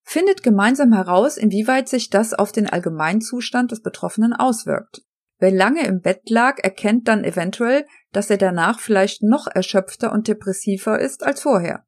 Findet 0.03 0.43
gemeinsam 0.43 0.93
heraus, 0.93 1.37
inwieweit 1.37 1.89
sich 1.89 2.11
das 2.11 2.33
auf 2.33 2.53
den 2.53 2.69
Allgemeinzustand 2.69 3.73
des 3.73 3.83
Betroffenen 3.83 4.33
auswirkt. 4.33 5.03
Wer 5.39 5.51
lange 5.51 5.85
im 5.87 6.01
Bett 6.01 6.31
lag, 6.31 6.59
erkennt 6.63 7.09
dann 7.09 7.25
eventuell, 7.25 7.85
dass 8.13 8.31
er 8.31 8.39
danach 8.39 8.81
vielleicht 8.81 9.23
noch 9.23 9.47
erschöpfter 9.47 10.13
und 10.13 10.29
depressiver 10.29 10.99
ist 10.99 11.25
als 11.25 11.43
vorher. 11.43 11.85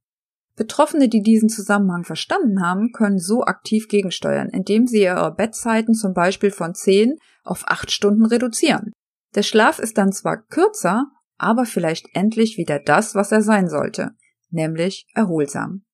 Betroffene, 0.58 1.08
die 1.08 1.22
diesen 1.22 1.48
Zusammenhang 1.48 2.04
verstanden 2.04 2.62
haben, 2.62 2.92
können 2.92 3.18
so 3.18 3.44
aktiv 3.44 3.88
gegensteuern, 3.88 4.50
indem 4.50 4.86
sie 4.86 5.02
ihre 5.02 5.34
Bettzeiten 5.34 5.94
zum 5.94 6.12
Beispiel 6.12 6.50
von 6.50 6.74
10 6.74 7.16
auf 7.44 7.64
8 7.66 7.90
Stunden 7.90 8.26
reduzieren. 8.26 8.92
Der 9.34 9.42
Schlaf 9.42 9.78
ist 9.78 9.96
dann 9.96 10.12
zwar 10.12 10.36
kürzer, 10.36 11.06
aber 11.38 11.64
vielleicht 11.64 12.08
endlich 12.14 12.58
wieder 12.58 12.78
das, 12.78 13.14
was 13.14 13.32
er 13.32 13.42
sein 13.42 13.68
sollte, 13.68 14.10
nämlich 14.50 15.06
erholsam. 15.14 15.84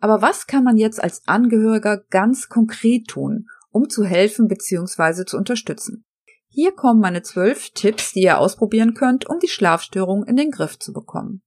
Aber 0.00 0.22
was 0.22 0.46
kann 0.46 0.64
man 0.64 0.76
jetzt 0.76 1.02
als 1.02 1.22
Angehöriger 1.26 2.02
ganz 2.10 2.48
konkret 2.48 3.06
tun, 3.08 3.46
um 3.70 3.88
zu 3.88 4.04
helfen 4.04 4.48
bzw. 4.48 5.24
zu 5.24 5.36
unterstützen? 5.36 6.04
Hier 6.48 6.72
kommen 6.72 7.00
meine 7.00 7.22
zwölf 7.22 7.70
Tipps, 7.70 8.12
die 8.12 8.22
ihr 8.22 8.38
ausprobieren 8.38 8.94
könnt, 8.94 9.28
um 9.28 9.38
die 9.38 9.48
Schlafstörung 9.48 10.24
in 10.24 10.36
den 10.36 10.50
Griff 10.50 10.78
zu 10.78 10.92
bekommen. 10.92 11.42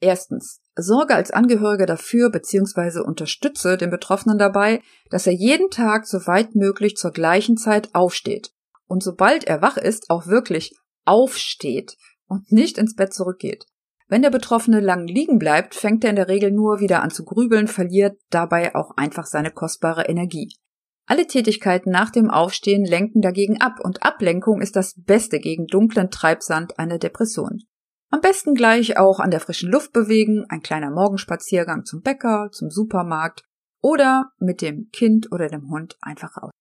Erstens. 0.00 0.60
Sorge 0.76 1.14
als 1.14 1.30
Angehöriger 1.30 1.86
dafür 1.86 2.30
bzw. 2.30 3.00
unterstütze 3.00 3.76
den 3.76 3.90
Betroffenen 3.90 4.38
dabei, 4.38 4.82
dass 5.10 5.26
er 5.26 5.32
jeden 5.32 5.70
Tag 5.70 6.06
so 6.06 6.26
weit 6.26 6.54
möglich 6.54 6.96
zur 6.96 7.12
gleichen 7.12 7.56
Zeit 7.56 7.94
aufsteht 7.94 8.54
und 8.86 9.02
sobald 9.02 9.44
er 9.44 9.62
wach 9.62 9.76
ist, 9.76 10.10
auch 10.10 10.26
wirklich 10.26 10.76
aufsteht 11.04 11.96
und 12.26 12.52
nicht 12.52 12.78
ins 12.78 12.94
Bett 12.94 13.12
zurückgeht. 13.12 13.66
Wenn 14.08 14.22
der 14.22 14.30
Betroffene 14.30 14.80
lang 14.80 15.06
liegen 15.06 15.38
bleibt, 15.38 15.74
fängt 15.74 16.04
er 16.04 16.10
in 16.10 16.16
der 16.16 16.28
Regel 16.28 16.50
nur 16.50 16.80
wieder 16.80 17.02
an 17.02 17.10
zu 17.10 17.24
grübeln, 17.24 17.68
verliert 17.68 18.18
dabei 18.30 18.74
auch 18.74 18.96
einfach 18.96 19.26
seine 19.26 19.50
kostbare 19.50 20.04
Energie. 20.04 20.54
Alle 21.06 21.26
Tätigkeiten 21.26 21.90
nach 21.90 22.10
dem 22.10 22.30
Aufstehen 22.30 22.84
lenken 22.84 23.20
dagegen 23.20 23.60
ab 23.60 23.80
und 23.82 24.02
Ablenkung 24.02 24.60
ist 24.60 24.76
das 24.76 24.94
Beste 24.96 25.38
gegen 25.38 25.66
dunklen 25.66 26.10
Treibsand 26.10 26.78
einer 26.78 26.98
Depression. 26.98 27.62
Am 28.10 28.20
besten 28.20 28.54
gleich 28.54 28.96
auch 28.96 29.18
an 29.18 29.30
der 29.30 29.40
frischen 29.40 29.70
Luft 29.70 29.92
bewegen, 29.92 30.44
ein 30.48 30.62
kleiner 30.62 30.90
Morgenspaziergang 30.90 31.84
zum 31.84 32.00
Bäcker, 32.02 32.50
zum 32.52 32.70
Supermarkt 32.70 33.42
oder 33.82 34.30
mit 34.38 34.62
dem 34.62 34.88
Kind 34.92 35.32
oder 35.32 35.48
dem 35.48 35.68
Hund 35.70 35.96
einfach 36.00 36.36
raus. 36.36 36.52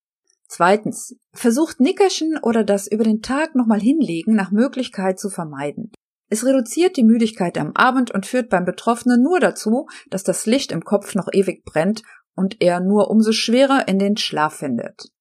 Zweitens, 0.48 1.16
versucht 1.34 1.80
Nickerchen 1.80 2.38
oder 2.42 2.64
das 2.64 2.88
über 2.88 3.04
den 3.04 3.22
Tag 3.22 3.56
nochmal 3.56 3.80
hinlegen 3.80 4.36
nach 4.36 4.52
Möglichkeit 4.52 5.20
zu 5.20 5.30
vermeiden. 5.30 5.92
Es 6.30 6.46
reduziert 6.46 6.98
die 6.98 7.04
Müdigkeit 7.04 7.58
am 7.58 7.72
Abend 7.76 8.12
und 8.12 8.26
führt 8.26 8.50
beim 8.50 8.66
Betroffenen 8.66 9.22
nur 9.22 9.40
dazu, 9.40 9.88
dass 10.10 10.24
das 10.24 10.46
Licht 10.46 10.72
im 10.72 10.84
Kopf 10.84 11.16
noch 11.16 11.28
ewig 11.32 11.64
brennt 11.64 12.02
und 12.36 12.62
er 12.62 12.80
nur 12.80 13.10
umso 13.10 13.32
schwerer 13.32 13.88
in 13.88 14.00
den 14.00 14.18
Schlaf 14.18 14.56
findet. 14.56 15.12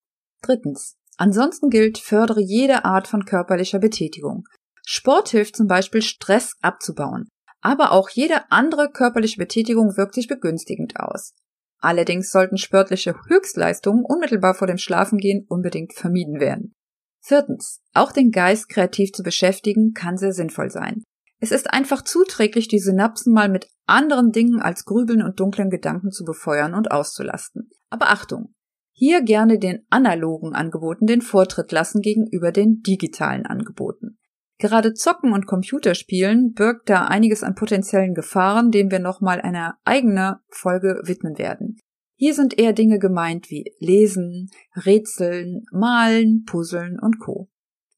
Drittens. 0.42 0.96
Ansonsten 1.18 1.68
gilt, 1.68 1.98
fördere 1.98 2.40
jede 2.40 2.84
Art 2.84 3.06
von 3.06 3.24
körperlicher 3.24 3.78
Betätigung. 3.78 4.44
Sport 4.86 5.28
hilft 5.30 5.56
zum 5.56 5.66
Beispiel, 5.66 6.02
Stress 6.02 6.54
abzubauen. 6.60 7.28
Aber 7.60 7.92
auch 7.92 8.10
jede 8.10 8.50
andere 8.50 8.90
körperliche 8.90 9.38
Betätigung 9.38 9.96
wirkt 9.96 10.14
sich 10.14 10.26
begünstigend 10.26 10.98
aus. 10.98 11.32
Allerdings 11.78 12.30
sollten 12.30 12.58
sportliche 12.58 13.14
Höchstleistungen 13.28 14.04
unmittelbar 14.04 14.54
vor 14.54 14.66
dem 14.66 14.78
Schlafengehen 14.78 15.46
unbedingt 15.48 15.94
vermieden 15.94 16.40
werden. 16.40 16.74
Viertens. 17.20 17.80
Auch 17.94 18.12
den 18.12 18.30
Geist 18.30 18.68
kreativ 18.68 19.12
zu 19.12 19.22
beschäftigen 19.22 19.92
kann 19.92 20.16
sehr 20.16 20.32
sinnvoll 20.32 20.70
sein. 20.70 21.04
Es 21.38 21.50
ist 21.50 21.72
einfach 21.72 22.02
zuträglich, 22.02 22.68
die 22.68 22.78
Synapsen 22.78 23.32
mal 23.32 23.48
mit 23.48 23.68
anderen 23.86 24.30
Dingen 24.30 24.60
als 24.60 24.84
Grübeln 24.84 25.22
und 25.22 25.40
dunklen 25.40 25.70
Gedanken 25.70 26.10
zu 26.10 26.24
befeuern 26.24 26.74
und 26.74 26.90
auszulasten. 26.90 27.70
Aber 27.90 28.10
Achtung! 28.10 28.54
Hier 28.94 29.22
gerne 29.22 29.58
den 29.58 29.84
analogen 29.90 30.54
Angeboten 30.54 31.06
den 31.06 31.22
Vortritt 31.22 31.72
lassen 31.72 32.00
gegenüber 32.00 32.52
den 32.52 32.82
digitalen 32.82 33.46
Angeboten. 33.46 34.18
Gerade 34.58 34.94
Zocken 34.94 35.32
und 35.32 35.46
Computerspielen 35.46 36.52
birgt 36.52 36.88
da 36.88 37.06
einiges 37.06 37.42
an 37.42 37.54
potenziellen 37.54 38.14
Gefahren, 38.14 38.70
dem 38.70 38.90
wir 38.90 39.00
nochmal 39.00 39.40
eine 39.40 39.74
eigene 39.84 40.40
Folge 40.48 41.00
widmen 41.04 41.38
werden. 41.38 41.78
Hier 42.16 42.34
sind 42.34 42.56
eher 42.58 42.72
Dinge 42.72 42.98
gemeint 42.98 43.50
wie 43.50 43.74
Lesen, 43.80 44.50
Rätseln, 44.76 45.64
Malen, 45.72 46.44
Puzzeln 46.44 46.98
und 47.00 47.18
Co. 47.18 47.48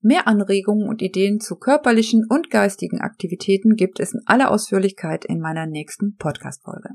Mehr 0.00 0.26
Anregungen 0.26 0.88
und 0.88 1.02
Ideen 1.02 1.40
zu 1.40 1.56
körperlichen 1.56 2.26
und 2.28 2.50
geistigen 2.50 3.00
Aktivitäten 3.00 3.74
gibt 3.74 4.00
es 4.00 4.12
in 4.12 4.20
aller 4.26 4.50
Ausführlichkeit 4.50 5.24
in 5.24 5.40
meiner 5.40 5.66
nächsten 5.66 6.16
Podcast-Folge. 6.16 6.90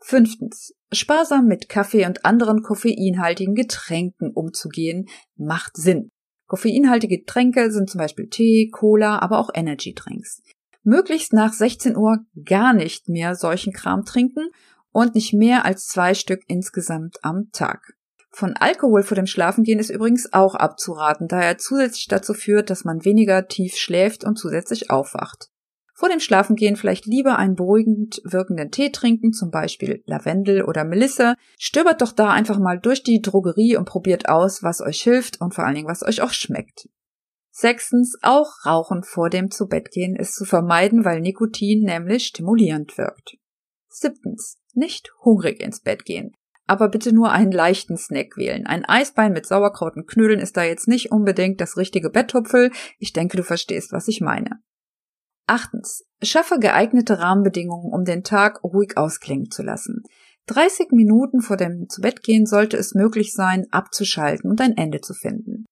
Fünftens. 0.00 0.74
Sparsam 0.92 1.46
mit 1.46 1.70
Kaffee 1.70 2.04
und 2.04 2.26
anderen 2.26 2.62
koffeinhaltigen 2.62 3.54
Getränken 3.54 4.32
umzugehen 4.32 5.06
macht 5.36 5.78
Sinn. 5.78 6.10
Koffeinhaltige 6.54 7.18
Getränke 7.18 7.72
sind 7.72 7.90
zum 7.90 7.98
Beispiel 7.98 8.28
Tee, 8.28 8.68
Cola, 8.70 9.18
aber 9.18 9.40
auch 9.40 9.50
Energy-Drinks. 9.52 10.40
Möglichst 10.84 11.32
nach 11.32 11.52
16 11.52 11.96
Uhr 11.96 12.18
gar 12.44 12.72
nicht 12.72 13.08
mehr 13.08 13.34
solchen 13.34 13.72
Kram 13.72 14.04
trinken 14.04 14.50
und 14.92 15.16
nicht 15.16 15.34
mehr 15.34 15.64
als 15.64 15.88
zwei 15.88 16.14
Stück 16.14 16.42
insgesamt 16.46 17.16
am 17.22 17.50
Tag. 17.50 17.94
Von 18.30 18.54
Alkohol 18.56 19.02
vor 19.02 19.16
dem 19.16 19.26
Schlafengehen 19.26 19.80
ist 19.80 19.90
übrigens 19.90 20.32
auch 20.32 20.54
abzuraten, 20.54 21.26
da 21.26 21.40
er 21.40 21.58
zusätzlich 21.58 22.06
dazu 22.06 22.34
führt, 22.34 22.70
dass 22.70 22.84
man 22.84 23.04
weniger 23.04 23.48
tief 23.48 23.74
schläft 23.74 24.22
und 24.22 24.36
zusätzlich 24.36 24.90
aufwacht. 24.90 25.48
Vor 25.96 26.08
dem 26.08 26.18
Schlafengehen 26.18 26.74
vielleicht 26.74 27.06
lieber 27.06 27.38
einen 27.38 27.54
beruhigend 27.54 28.20
wirkenden 28.24 28.72
Tee 28.72 28.90
trinken, 28.90 29.32
zum 29.32 29.52
Beispiel 29.52 30.02
Lavendel 30.06 30.64
oder 30.64 30.84
Melisse. 30.84 31.36
Stöbert 31.56 32.02
doch 32.02 32.10
da 32.10 32.30
einfach 32.30 32.58
mal 32.58 32.80
durch 32.80 33.04
die 33.04 33.22
Drogerie 33.22 33.76
und 33.76 33.84
probiert 33.84 34.28
aus, 34.28 34.64
was 34.64 34.80
euch 34.80 35.02
hilft 35.02 35.40
und 35.40 35.54
vor 35.54 35.64
allen 35.64 35.76
Dingen, 35.76 35.88
was 35.88 36.02
euch 36.02 36.20
auch 36.20 36.32
schmeckt. 36.32 36.88
Sechstens, 37.52 38.18
auch 38.22 38.66
Rauchen 38.66 39.04
vor 39.04 39.30
dem 39.30 39.52
Zubettgehen 39.52 40.16
ist 40.16 40.34
zu 40.34 40.44
vermeiden, 40.44 41.04
weil 41.04 41.20
Nikotin 41.20 41.84
nämlich 41.84 42.26
stimulierend 42.26 42.98
wirkt. 42.98 43.36
Siebtens, 43.88 44.58
nicht 44.72 45.12
hungrig 45.22 45.62
ins 45.62 45.80
Bett 45.80 46.04
gehen. 46.04 46.32
Aber 46.66 46.88
bitte 46.88 47.14
nur 47.14 47.30
einen 47.30 47.52
leichten 47.52 47.96
Snack 47.96 48.36
wählen. 48.36 48.66
Ein 48.66 48.84
Eisbein 48.84 49.32
mit 49.32 49.46
Sauerkraut 49.46 49.94
und 49.94 50.08
Knödeln 50.08 50.40
ist 50.40 50.56
da 50.56 50.64
jetzt 50.64 50.88
nicht 50.88 51.12
unbedingt 51.12 51.60
das 51.60 51.76
richtige 51.76 52.10
Betthupfel. 52.10 52.72
Ich 52.98 53.12
denke, 53.12 53.36
du 53.36 53.44
verstehst, 53.44 53.92
was 53.92 54.08
ich 54.08 54.20
meine. 54.20 54.58
Achtens. 55.46 56.04
Schaffe 56.22 56.58
geeignete 56.58 57.18
Rahmenbedingungen, 57.18 57.92
um 57.92 58.04
den 58.04 58.24
Tag 58.24 58.64
ruhig 58.64 58.96
ausklingen 58.96 59.50
zu 59.50 59.62
lassen. 59.62 60.02
30 60.46 60.90
Minuten 60.92 61.40
vor 61.40 61.56
dem 61.56 61.88
Zubettgehen 61.88 62.46
sollte 62.46 62.76
es 62.76 62.94
möglich 62.94 63.32
sein, 63.32 63.66
abzuschalten 63.70 64.50
und 64.50 64.60
ein 64.60 64.76
Ende 64.76 65.00
zu 65.00 65.14
finden. 65.14 65.64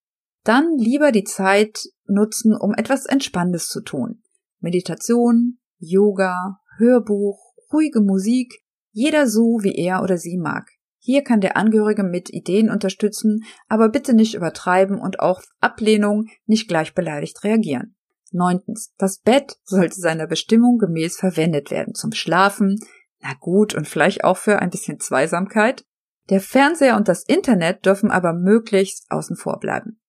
Dann 0.44 0.76
lieber 0.76 1.12
die 1.12 1.24
Zeit 1.24 1.88
nutzen, 2.06 2.54
um 2.56 2.74
etwas 2.74 3.06
Entspannendes 3.06 3.68
zu 3.68 3.82
tun. 3.82 4.22
Meditation, 4.60 5.58
Yoga, 5.78 6.58
Hörbuch, 6.78 7.54
ruhige 7.72 8.00
Musik, 8.00 8.62
jeder 8.92 9.26
so, 9.26 9.60
wie 9.62 9.74
er 9.74 10.02
oder 10.02 10.18
sie 10.18 10.36
mag. 10.36 10.68
Hier 10.98 11.22
kann 11.22 11.40
der 11.40 11.56
Angehörige 11.56 12.04
mit 12.04 12.30
Ideen 12.30 12.70
unterstützen, 12.70 13.44
aber 13.68 13.88
bitte 13.88 14.14
nicht 14.14 14.34
übertreiben 14.34 15.00
und 15.00 15.20
auch 15.20 15.42
Ablehnung 15.60 16.26
nicht 16.46 16.68
gleich 16.68 16.94
beleidigt 16.94 17.42
reagieren. 17.42 17.96
Neuntens. 18.34 18.92
Das 18.98 19.18
Bett 19.18 19.58
sollte 19.64 20.00
seiner 20.00 20.26
Bestimmung 20.26 20.78
gemäß 20.78 21.16
verwendet 21.16 21.70
werden 21.70 21.94
zum 21.94 22.12
Schlafen, 22.12 22.78
na 23.20 23.34
gut, 23.38 23.74
und 23.74 23.88
vielleicht 23.88 24.24
auch 24.24 24.36
für 24.36 24.58
ein 24.58 24.70
bisschen 24.70 24.98
Zweisamkeit. 24.98 25.84
Der 26.28 26.40
Fernseher 26.40 26.96
und 26.96 27.08
das 27.08 27.24
Internet 27.24 27.86
dürfen 27.86 28.10
aber 28.10 28.32
möglichst 28.32 29.10
außen 29.10 29.36
vor 29.36 29.58
bleiben. 29.60 30.00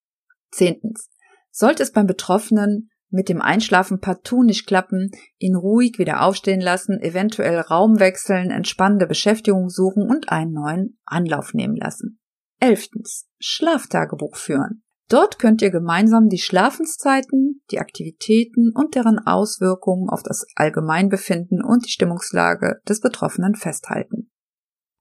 Zehntens. 0.52 1.10
Sollte 1.52 1.84
es 1.84 1.92
beim 1.92 2.08
Betroffenen 2.08 2.90
mit 3.10 3.30
dem 3.30 3.42
Einschlafen 3.42 4.00
partout 4.00 4.44
nicht 4.44 4.66
klappen, 4.66 5.12
ihn 5.38 5.56
ruhig 5.56 6.00
wieder 6.00 6.24
aufstehen 6.24 6.62
lassen, 6.62 7.00
eventuell 7.00 7.60
Raum 7.60 8.00
wechseln, 8.00 8.50
entspannende 8.50 9.06
Beschäftigung 9.06 9.70
suchen 9.70 10.10
und 10.10 10.30
einen 10.30 10.52
neuen 10.52 11.00
Anlauf 11.06 11.54
nehmen 11.54 11.76
lassen. 11.76 12.20
Elftens. 12.60 13.28
Schlaftagebuch 13.40 14.36
führen. 14.36 14.83
Dort 15.10 15.38
könnt 15.38 15.62
ihr 15.62 15.70
gemeinsam 15.70 16.30
die 16.30 16.38
Schlafenszeiten, 16.38 17.62
die 17.72 17.80
Aktivitäten 17.80 18.72
und 18.74 18.96
deren 18.96 19.20
Auswirkungen 19.20 20.10
auf 20.10 20.24
das 20.24 20.46
Allgemeinbefinden 20.56 21.64
und 21.64 21.86
die 21.86 21.92
Stimmungslage 21.92 22.80
des 22.88 23.02
Betroffenen 23.02 23.56
festhalten. 23.56 24.30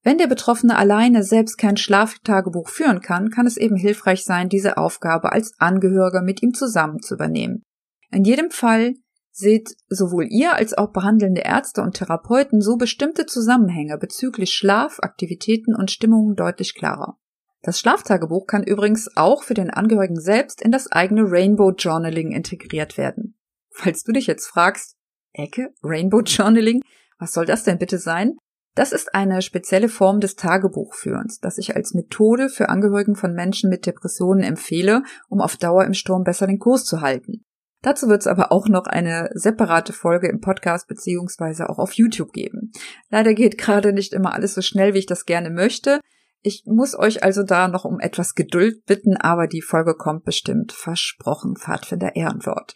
Wenn 0.05 0.19
der 0.19 0.27
Betroffene 0.27 0.77
alleine 0.77 1.23
selbst 1.23 1.59
kein 1.59 1.77
Schlaftagebuch 1.77 2.69
führen 2.69 3.01
kann, 3.01 3.31
kann 3.31 3.47
es 3.47 3.57
eben 3.57 3.77
hilfreich 3.77 4.25
sein, 4.25 4.49
diese 4.49 4.77
Aufgabe 4.77 5.33
als 5.33 5.55
Angehöriger 5.59 6.23
mit 6.23 6.43
ihm 6.43 6.55
zusammen 6.55 7.01
zu 7.01 7.15
übernehmen. 7.15 7.63
In 8.11 8.25
jedem 8.25 8.51
Fall 8.51 8.95
seht 9.31 9.77
sowohl 9.89 10.27
ihr 10.29 10.55
als 10.55 10.75
auch 10.75 10.93
behandelnde 10.93 11.43
Ärzte 11.43 11.83
und 11.83 11.95
Therapeuten 11.95 12.61
so 12.61 12.77
bestimmte 12.77 13.27
Zusammenhänge 13.27 13.97
bezüglich 13.97 14.53
Schlaf, 14.53 14.99
Aktivitäten 15.01 15.75
und 15.75 15.91
Stimmungen 15.91 16.35
deutlich 16.35 16.75
klarer. 16.75 17.17
Das 17.63 17.79
Schlaftagebuch 17.79 18.47
kann 18.47 18.65
übrigens 18.65 19.17
auch 19.17 19.45
für 19.45 19.55
den 19.55 19.71
Angehörigen 19.71 20.21
selbst 20.21 20.61
in 20.61 20.73
das 20.73 20.91
eigene 20.91 21.31
Rainbow 21.31 21.71
Journaling 21.71 22.33
integriert 22.33 22.99
werden. 22.99 23.39
Falls 23.71 24.03
du 24.03 24.13
dich 24.13 24.27
jetzt 24.27 24.47
fragst, 24.47 24.97
Ecke, 25.33 25.73
Rainbow 25.83 26.21
Journaling, 26.27 26.83
was 27.19 27.33
soll 27.33 27.47
das 27.47 27.65
denn 27.65 27.79
bitte 27.79 27.99
sein? 27.99 28.37
Das 28.75 28.93
ist 28.93 29.15
eine 29.15 29.43
spezielle 29.43 29.89
Form 29.89 30.21
des 30.21 30.35
Tagebuchführens, 30.35 31.41
das 31.41 31.59
ich 31.59 31.77
als 31.77 31.95
Methode 31.95 32.49
für 32.49 32.69
Angehörigen 32.69 33.17
von 33.17 33.35
Menschen 33.35 33.69
mit 33.69 33.87
Depressionen 33.87 34.43
empfehle, 34.43 35.03
um 35.29 35.41
auf 35.41 35.57
Dauer 35.57 35.85
im 35.85 35.95
Sturm 35.95 36.25
besser 36.25 36.47
den 36.47 36.59
Kurs 36.59 36.85
zu 36.85 37.03
halten. 37.03 37.45
Dazu 37.83 38.09
wird 38.09 38.23
es 38.23 38.27
aber 38.27 38.51
auch 38.51 38.69
noch 38.69 38.87
eine 38.87 39.31
separate 39.35 39.93
Folge 39.93 40.29
im 40.29 40.41
Podcast 40.41 40.89
beziehungsweise 40.89 41.69
auch 41.69 41.79
auf 41.79 41.93
YouTube 41.93 42.33
geben. 42.33 42.73
Leider 43.11 43.35
geht 43.35 43.59
gerade 43.59 43.93
nicht 43.93 44.15
immer 44.15 44.33
alles 44.33 44.55
so 44.55 44.63
schnell, 44.63 44.95
wie 44.95 45.01
ich 45.01 45.07
das 45.07 45.27
gerne 45.27 45.51
möchte. 45.51 46.01
Ich 46.43 46.65
muss 46.67 46.99
euch 46.99 47.23
also 47.23 47.45
da 47.45 47.69
noch 47.69 47.85
um 47.85 48.01
etwas 48.01 48.35
Geduld 48.35 48.85
bitten, 48.85 49.17
aber 49.17 49.47
die 49.47 49.63
Folge 49.63 49.95
kommt 49.95 50.25
bestimmt. 50.25 50.73
Versprochen, 50.73 51.55
Pfadfinder 51.57 52.17
Ehrenwort. 52.17 52.75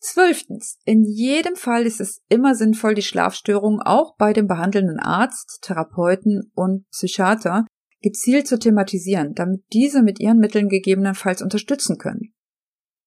Zwölftens. 0.00 0.78
In 0.84 1.04
jedem 1.04 1.56
Fall 1.56 1.86
ist 1.86 2.00
es 2.00 2.22
immer 2.28 2.54
sinnvoll, 2.54 2.94
die 2.94 3.02
Schlafstörung 3.02 3.80
auch 3.80 4.16
bei 4.16 4.32
dem 4.32 4.46
behandelnden 4.46 4.98
Arzt, 4.98 5.60
Therapeuten 5.62 6.50
und 6.54 6.88
Psychiater 6.90 7.66
gezielt 8.02 8.46
zu 8.46 8.58
thematisieren, 8.58 9.34
damit 9.34 9.64
diese 9.72 10.02
mit 10.02 10.20
ihren 10.20 10.38
Mitteln 10.38 10.68
gegebenenfalls 10.68 11.42
unterstützen 11.42 11.98
können. 11.98 12.34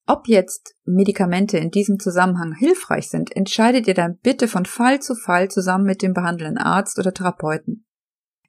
Ob 0.08 0.28
jetzt 0.28 0.76
Medikamente 0.86 1.58
in 1.58 1.70
diesem 1.70 2.00
Zusammenhang 2.00 2.54
hilfreich 2.54 3.10
sind, 3.10 3.36
entscheidet 3.36 3.88
ihr 3.88 3.94
dann 3.94 4.18
bitte 4.24 4.48
von 4.48 4.66
Fall 4.66 5.00
zu 5.00 5.14
Fall 5.14 5.50
zusammen 5.50 5.86
mit 5.86 6.02
dem 6.02 6.14
behandelnden 6.14 6.58
Arzt 6.58 6.98
oder 6.98 7.14
Therapeuten. 7.14 7.86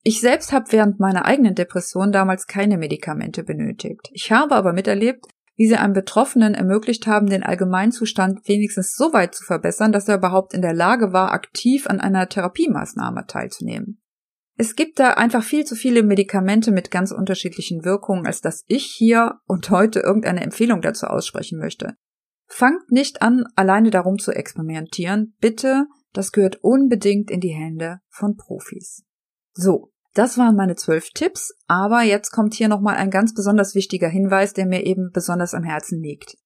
Ich 0.02 0.20
selbst 0.20 0.52
habe 0.52 0.72
während 0.72 0.98
meiner 0.98 1.26
eigenen 1.26 1.54
Depression 1.54 2.10
damals 2.10 2.46
keine 2.46 2.78
Medikamente 2.78 3.42
benötigt. 3.44 4.08
Ich 4.12 4.32
habe 4.32 4.54
aber 4.54 4.72
miterlebt, 4.72 5.26
wie 5.56 5.68
sie 5.68 5.76
einem 5.76 5.92
Betroffenen 5.92 6.54
ermöglicht 6.54 7.06
haben, 7.06 7.26
den 7.26 7.42
Allgemeinzustand 7.42 8.48
wenigstens 8.48 8.94
so 8.94 9.12
weit 9.12 9.34
zu 9.34 9.44
verbessern, 9.44 9.92
dass 9.92 10.08
er 10.08 10.16
überhaupt 10.16 10.54
in 10.54 10.62
der 10.62 10.72
Lage 10.72 11.12
war, 11.12 11.32
aktiv 11.32 11.86
an 11.86 12.00
einer 12.00 12.30
Therapiemaßnahme 12.30 13.26
teilzunehmen. 13.26 14.00
Es 14.56 14.74
gibt 14.74 14.98
da 14.98 15.12
einfach 15.12 15.42
viel 15.42 15.66
zu 15.66 15.74
viele 15.74 16.02
Medikamente 16.02 16.70
mit 16.70 16.90
ganz 16.90 17.12
unterschiedlichen 17.12 17.84
Wirkungen, 17.84 18.26
als 18.26 18.40
dass 18.40 18.64
ich 18.68 18.84
hier 18.84 19.40
und 19.46 19.68
heute 19.68 20.00
irgendeine 20.00 20.42
Empfehlung 20.42 20.80
dazu 20.80 21.06
aussprechen 21.06 21.58
möchte. 21.58 21.96
Fangt 22.46 22.90
nicht 22.90 23.20
an, 23.20 23.44
alleine 23.54 23.90
darum 23.90 24.18
zu 24.18 24.32
experimentieren. 24.32 25.34
Bitte, 25.40 25.86
das 26.14 26.32
gehört 26.32 26.58
unbedingt 26.62 27.30
in 27.30 27.40
die 27.40 27.54
Hände 27.54 28.00
von 28.08 28.36
Profis. 28.36 29.04
So, 29.52 29.92
das 30.14 30.38
waren 30.38 30.56
meine 30.56 30.76
zwölf 30.76 31.10
Tipps, 31.10 31.52
aber 31.66 32.02
jetzt 32.02 32.30
kommt 32.30 32.54
hier 32.54 32.68
nochmal 32.68 32.96
ein 32.96 33.10
ganz 33.10 33.34
besonders 33.34 33.74
wichtiger 33.74 34.08
Hinweis, 34.08 34.52
der 34.52 34.66
mir 34.66 34.84
eben 34.84 35.10
besonders 35.12 35.54
am 35.54 35.64
Herzen 35.64 36.00
liegt. 36.02 36.36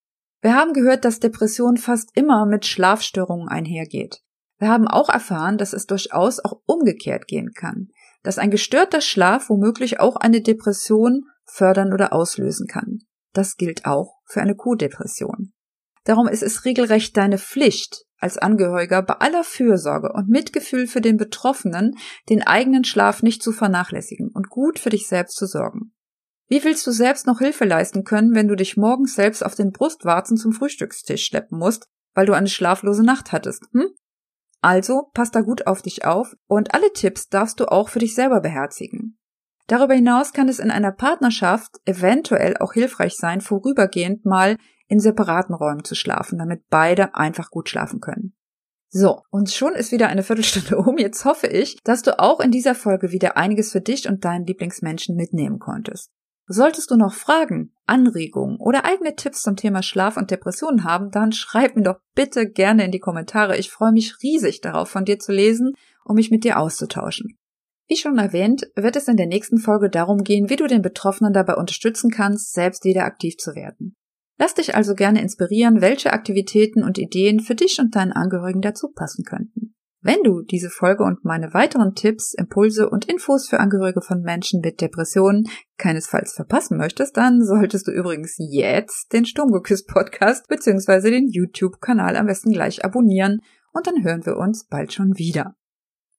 Wir 0.43 0.55
haben 0.55 0.75
gehört, 0.75 1.05
dass 1.05 1.21
Depression 1.21 1.77
fast 1.77 2.11
immer 2.15 2.45
mit 2.45 2.67
Schlafstörungen 2.67 3.49
einhergeht. 3.49 4.21
Wir 4.59 4.69
haben 4.69 4.87
auch 4.87 5.09
erfahren, 5.09 5.57
dass 5.59 5.73
es 5.73 5.87
durchaus 5.87 6.41
auch 6.41 6.61
umgekehrt 6.67 7.27
gehen 7.27 7.53
kann 7.55 7.89
dass 8.25 8.39
ein 8.39 8.51
gestörter 8.51 9.01
Schlaf 9.01 9.49
womöglich 9.51 10.01
auch 10.01 10.17
eine 10.17 10.41
Depression 10.41 11.27
fördern 11.45 11.93
oder 11.93 12.13
auslösen 12.13 12.67
kann. 12.67 13.01
Das 13.33 13.57
gilt 13.57 13.85
auch 13.85 14.17
für 14.25 14.41
eine 14.41 14.57
Co-Depression. 14.57 15.53
Darum 16.05 16.27
ist 16.27 16.43
es 16.43 16.65
regelrecht 16.65 17.17
deine 17.17 17.39
Pflicht, 17.39 18.05
als 18.25 18.39
Angehöriger 18.39 19.03
bei 19.03 19.17
aller 19.17 19.45
Fürsorge 19.45 20.11
und 20.11 20.31
Mitgefühl 20.31 20.87
für 20.87 21.03
den 21.03 21.19
Betroffenen, 21.19 21.99
den 22.31 22.43
eigenen 22.43 22.83
Schlaf 22.83 23.23
nicht 23.23 23.43
zu 23.43 23.53
vernachlässigen 23.53 24.31
und 24.33 24.49
gut 24.49 24.79
für 24.79 24.89
dich 24.89 25.07
selbst 25.09 25.37
zu 25.37 25.45
sorgen. 25.45 25.93
Wie 26.49 26.65
willst 26.65 26.87
du 26.87 26.91
selbst 26.91 27.27
noch 27.27 27.41
Hilfe 27.41 27.67
leisten 27.67 28.03
können, 28.03 28.35
wenn 28.35 28.49
du 28.49 28.57
dich 28.57 28.79
morgens 28.79 29.15
selbst 29.15 29.45
auf 29.45 29.55
den 29.55 29.73
Brustwarzen 29.73 30.39
zum 30.39 30.53
Frühstückstisch 30.53 31.27
schleppen 31.27 31.59
musst, 31.59 31.87
weil 32.15 32.25
du 32.25 32.33
eine 32.33 32.49
schlaflose 32.49 33.05
Nacht 33.05 33.31
hattest? 33.31 33.67
Hm? 33.73 33.91
Also 34.63 35.11
pass 35.13 35.31
da 35.31 35.43
gut 35.43 35.67
auf 35.67 35.83
dich 35.83 36.07
auf 36.07 36.35
und 36.47 36.73
alle 36.73 36.95
Tipps 36.95 37.29
darfst 37.29 37.61
du 37.61 37.67
auch 37.67 37.91
für 37.91 37.99
dich 37.99 38.15
selber 38.15 38.41
beherzigen. 38.41 39.19
Darüber 39.67 39.93
hinaus 39.93 40.33
kann 40.33 40.49
es 40.49 40.61
in 40.61 40.71
einer 40.71 40.93
Partnerschaft 40.93 41.77
eventuell 41.85 42.57
auch 42.57 42.73
hilfreich 42.73 43.17
sein, 43.17 43.43
vorübergehend 43.43 44.25
mal 44.25 44.57
in 44.87 45.01
separaten 45.01 45.55
Räumen 45.55 45.85
zu 45.85 45.95
schlafen, 45.95 46.39
damit 46.39 46.65
beide 46.69 47.15
einfach 47.15 47.51
gut 47.51 47.69
schlafen 47.69 48.01
können. 48.01 48.35
So, 48.91 49.23
und 49.31 49.51
schon 49.51 49.75
ist 49.75 49.91
wieder 49.91 50.09
eine 50.09 50.23
Viertelstunde 50.23 50.77
um. 50.79 50.99
Jetzt 50.99 51.25
hoffe 51.25 51.49
ich, 51.49 51.79
dass 51.83 52.03
du 52.03 52.19
auch 52.19 52.39
in 52.39 52.53
dieser 52.53 52.77
Folge 52.77 53.11
wieder 53.11 53.37
einiges 53.37 53.73
für 53.73 53.81
dich 53.81 54.09
und 54.09 54.25
deinen 54.25 54.47
Lieblingsmenschen 54.47 55.17
mitnehmen 55.17 55.59
konntest. 55.59 56.11
Solltest 56.47 56.91
du 56.91 56.97
noch 56.97 57.15
Fragen, 57.15 57.73
Anregungen 57.87 58.59
oder 58.59 58.85
eigene 58.85 59.17
Tipps 59.17 59.43
zum 59.43 59.57
Thema 59.57 59.83
Schlaf 59.83 60.17
und 60.17 60.31
Depressionen 60.31 60.85
haben, 60.85 61.11
dann 61.11 61.33
schreib 61.33 61.75
mir 61.75 61.83
doch 61.83 61.97
bitte 62.15 62.49
gerne 62.49 62.85
in 62.85 62.93
die 62.93 63.01
Kommentare. 63.01 63.57
Ich 63.57 63.71
freue 63.71 63.93
mich 63.93 64.23
riesig 64.23 64.61
darauf, 64.61 64.91
von 64.91 65.05
dir 65.05 65.19
zu 65.19 65.33
lesen 65.33 65.73
und 66.05 66.17
mich 66.17 66.31
mit 66.31 66.45
dir 66.45 66.59
auszutauschen. 66.59 67.39
Wie 67.89 67.97
schon 67.97 68.19
erwähnt, 68.19 68.71
wird 68.77 68.97
es 68.97 69.09
in 69.09 69.17
der 69.17 69.27
nächsten 69.27 69.59
Folge 69.59 69.91
darum 69.91 70.23
gehen, 70.23 70.49
wie 70.49 70.57
du 70.57 70.67
den 70.67 70.83
Betroffenen 70.83 71.33
dabei 71.33 71.57
unterstützen 71.57 72.11
kannst, 72.11 72.53
selbst 72.53 72.85
wieder 72.85 73.05
aktiv 73.05 73.37
zu 73.39 73.55
werden. 73.55 73.97
Lass 74.37 74.55
dich 74.55 74.75
also 74.75 74.95
gerne 74.95 75.23
inspirieren, 75.23 75.81
welche 75.81 76.13
Aktivitäten 76.13 76.83
und 76.83 76.99
Ideen 76.99 77.41
für 77.41 77.55
dich 77.55 77.79
und 77.79 77.95
deinen 77.95 78.13
Angehörigen 78.13 78.63
dazu 78.63 78.89
passen 78.93 79.25
könnten. 79.25 79.75
Wenn 80.07 80.23
du 80.23 80.43
diese 80.43 80.69
Folge 80.69 81.03
und 81.03 81.25
meine 81.25 81.55
weiteren 81.55 81.95
Tipps, 81.95 82.35
Impulse 82.35 82.91
und 82.91 83.07
Infos 83.07 83.49
für 83.49 83.59
Angehörige 83.59 84.03
von 84.03 84.21
Menschen 84.21 84.61
mit 84.61 84.83
Depressionen 84.83 85.45
keinesfalls 85.79 86.35
verpassen 86.35 86.77
möchtest, 86.77 87.17
dann 87.17 87.43
solltest 87.43 87.87
du 87.87 87.91
übrigens 87.91 88.35
jetzt 88.39 89.15
den 89.15 89.25
Sturmgeküsst 89.25 89.89
Podcast 89.89 90.47
bzw. 90.49 91.11
den 91.11 91.29
YouTube-Kanal 91.29 92.17
am 92.17 92.27
besten 92.27 92.53
gleich 92.53 92.85
abonnieren 92.85 93.41
und 93.73 93.87
dann 93.87 94.05
hören 94.05 94.27
wir 94.27 94.37
uns 94.37 94.67
bald 94.67 94.93
schon 94.93 95.17
wieder. 95.17 95.55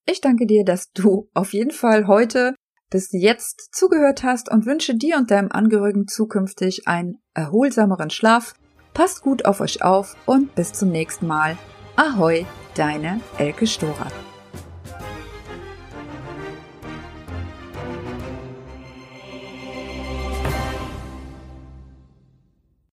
Ich 0.08 0.20
danke 0.20 0.48
dir, 0.48 0.64
dass 0.66 0.92
du 0.92 1.30
auf 1.36 1.54
jeden 1.54 1.72
Fall 1.72 2.08
heute 2.08 2.56
bis 2.96 3.12
jetzt 3.12 3.76
zugehört 3.76 4.24
hast 4.24 4.50
und 4.50 4.66
wünsche 4.66 4.96
dir 4.96 5.18
und 5.18 5.30
deinem 5.30 5.52
Angehörigen 5.52 6.08
zukünftig 6.08 6.88
einen 6.88 7.18
erholsameren 7.34 8.10
Schlaf. 8.10 8.54
Passt 8.94 9.22
gut 9.22 9.44
auf 9.44 9.60
euch 9.60 9.84
auf 9.84 10.16
und 10.26 10.56
bis 10.56 10.72
zum 10.72 10.92
nächsten 10.92 11.28
Mal. 11.28 11.58
Ahoi! 11.98 12.46
deine 12.74 13.20
Elke 13.38 13.68
Storer. 13.68 14.08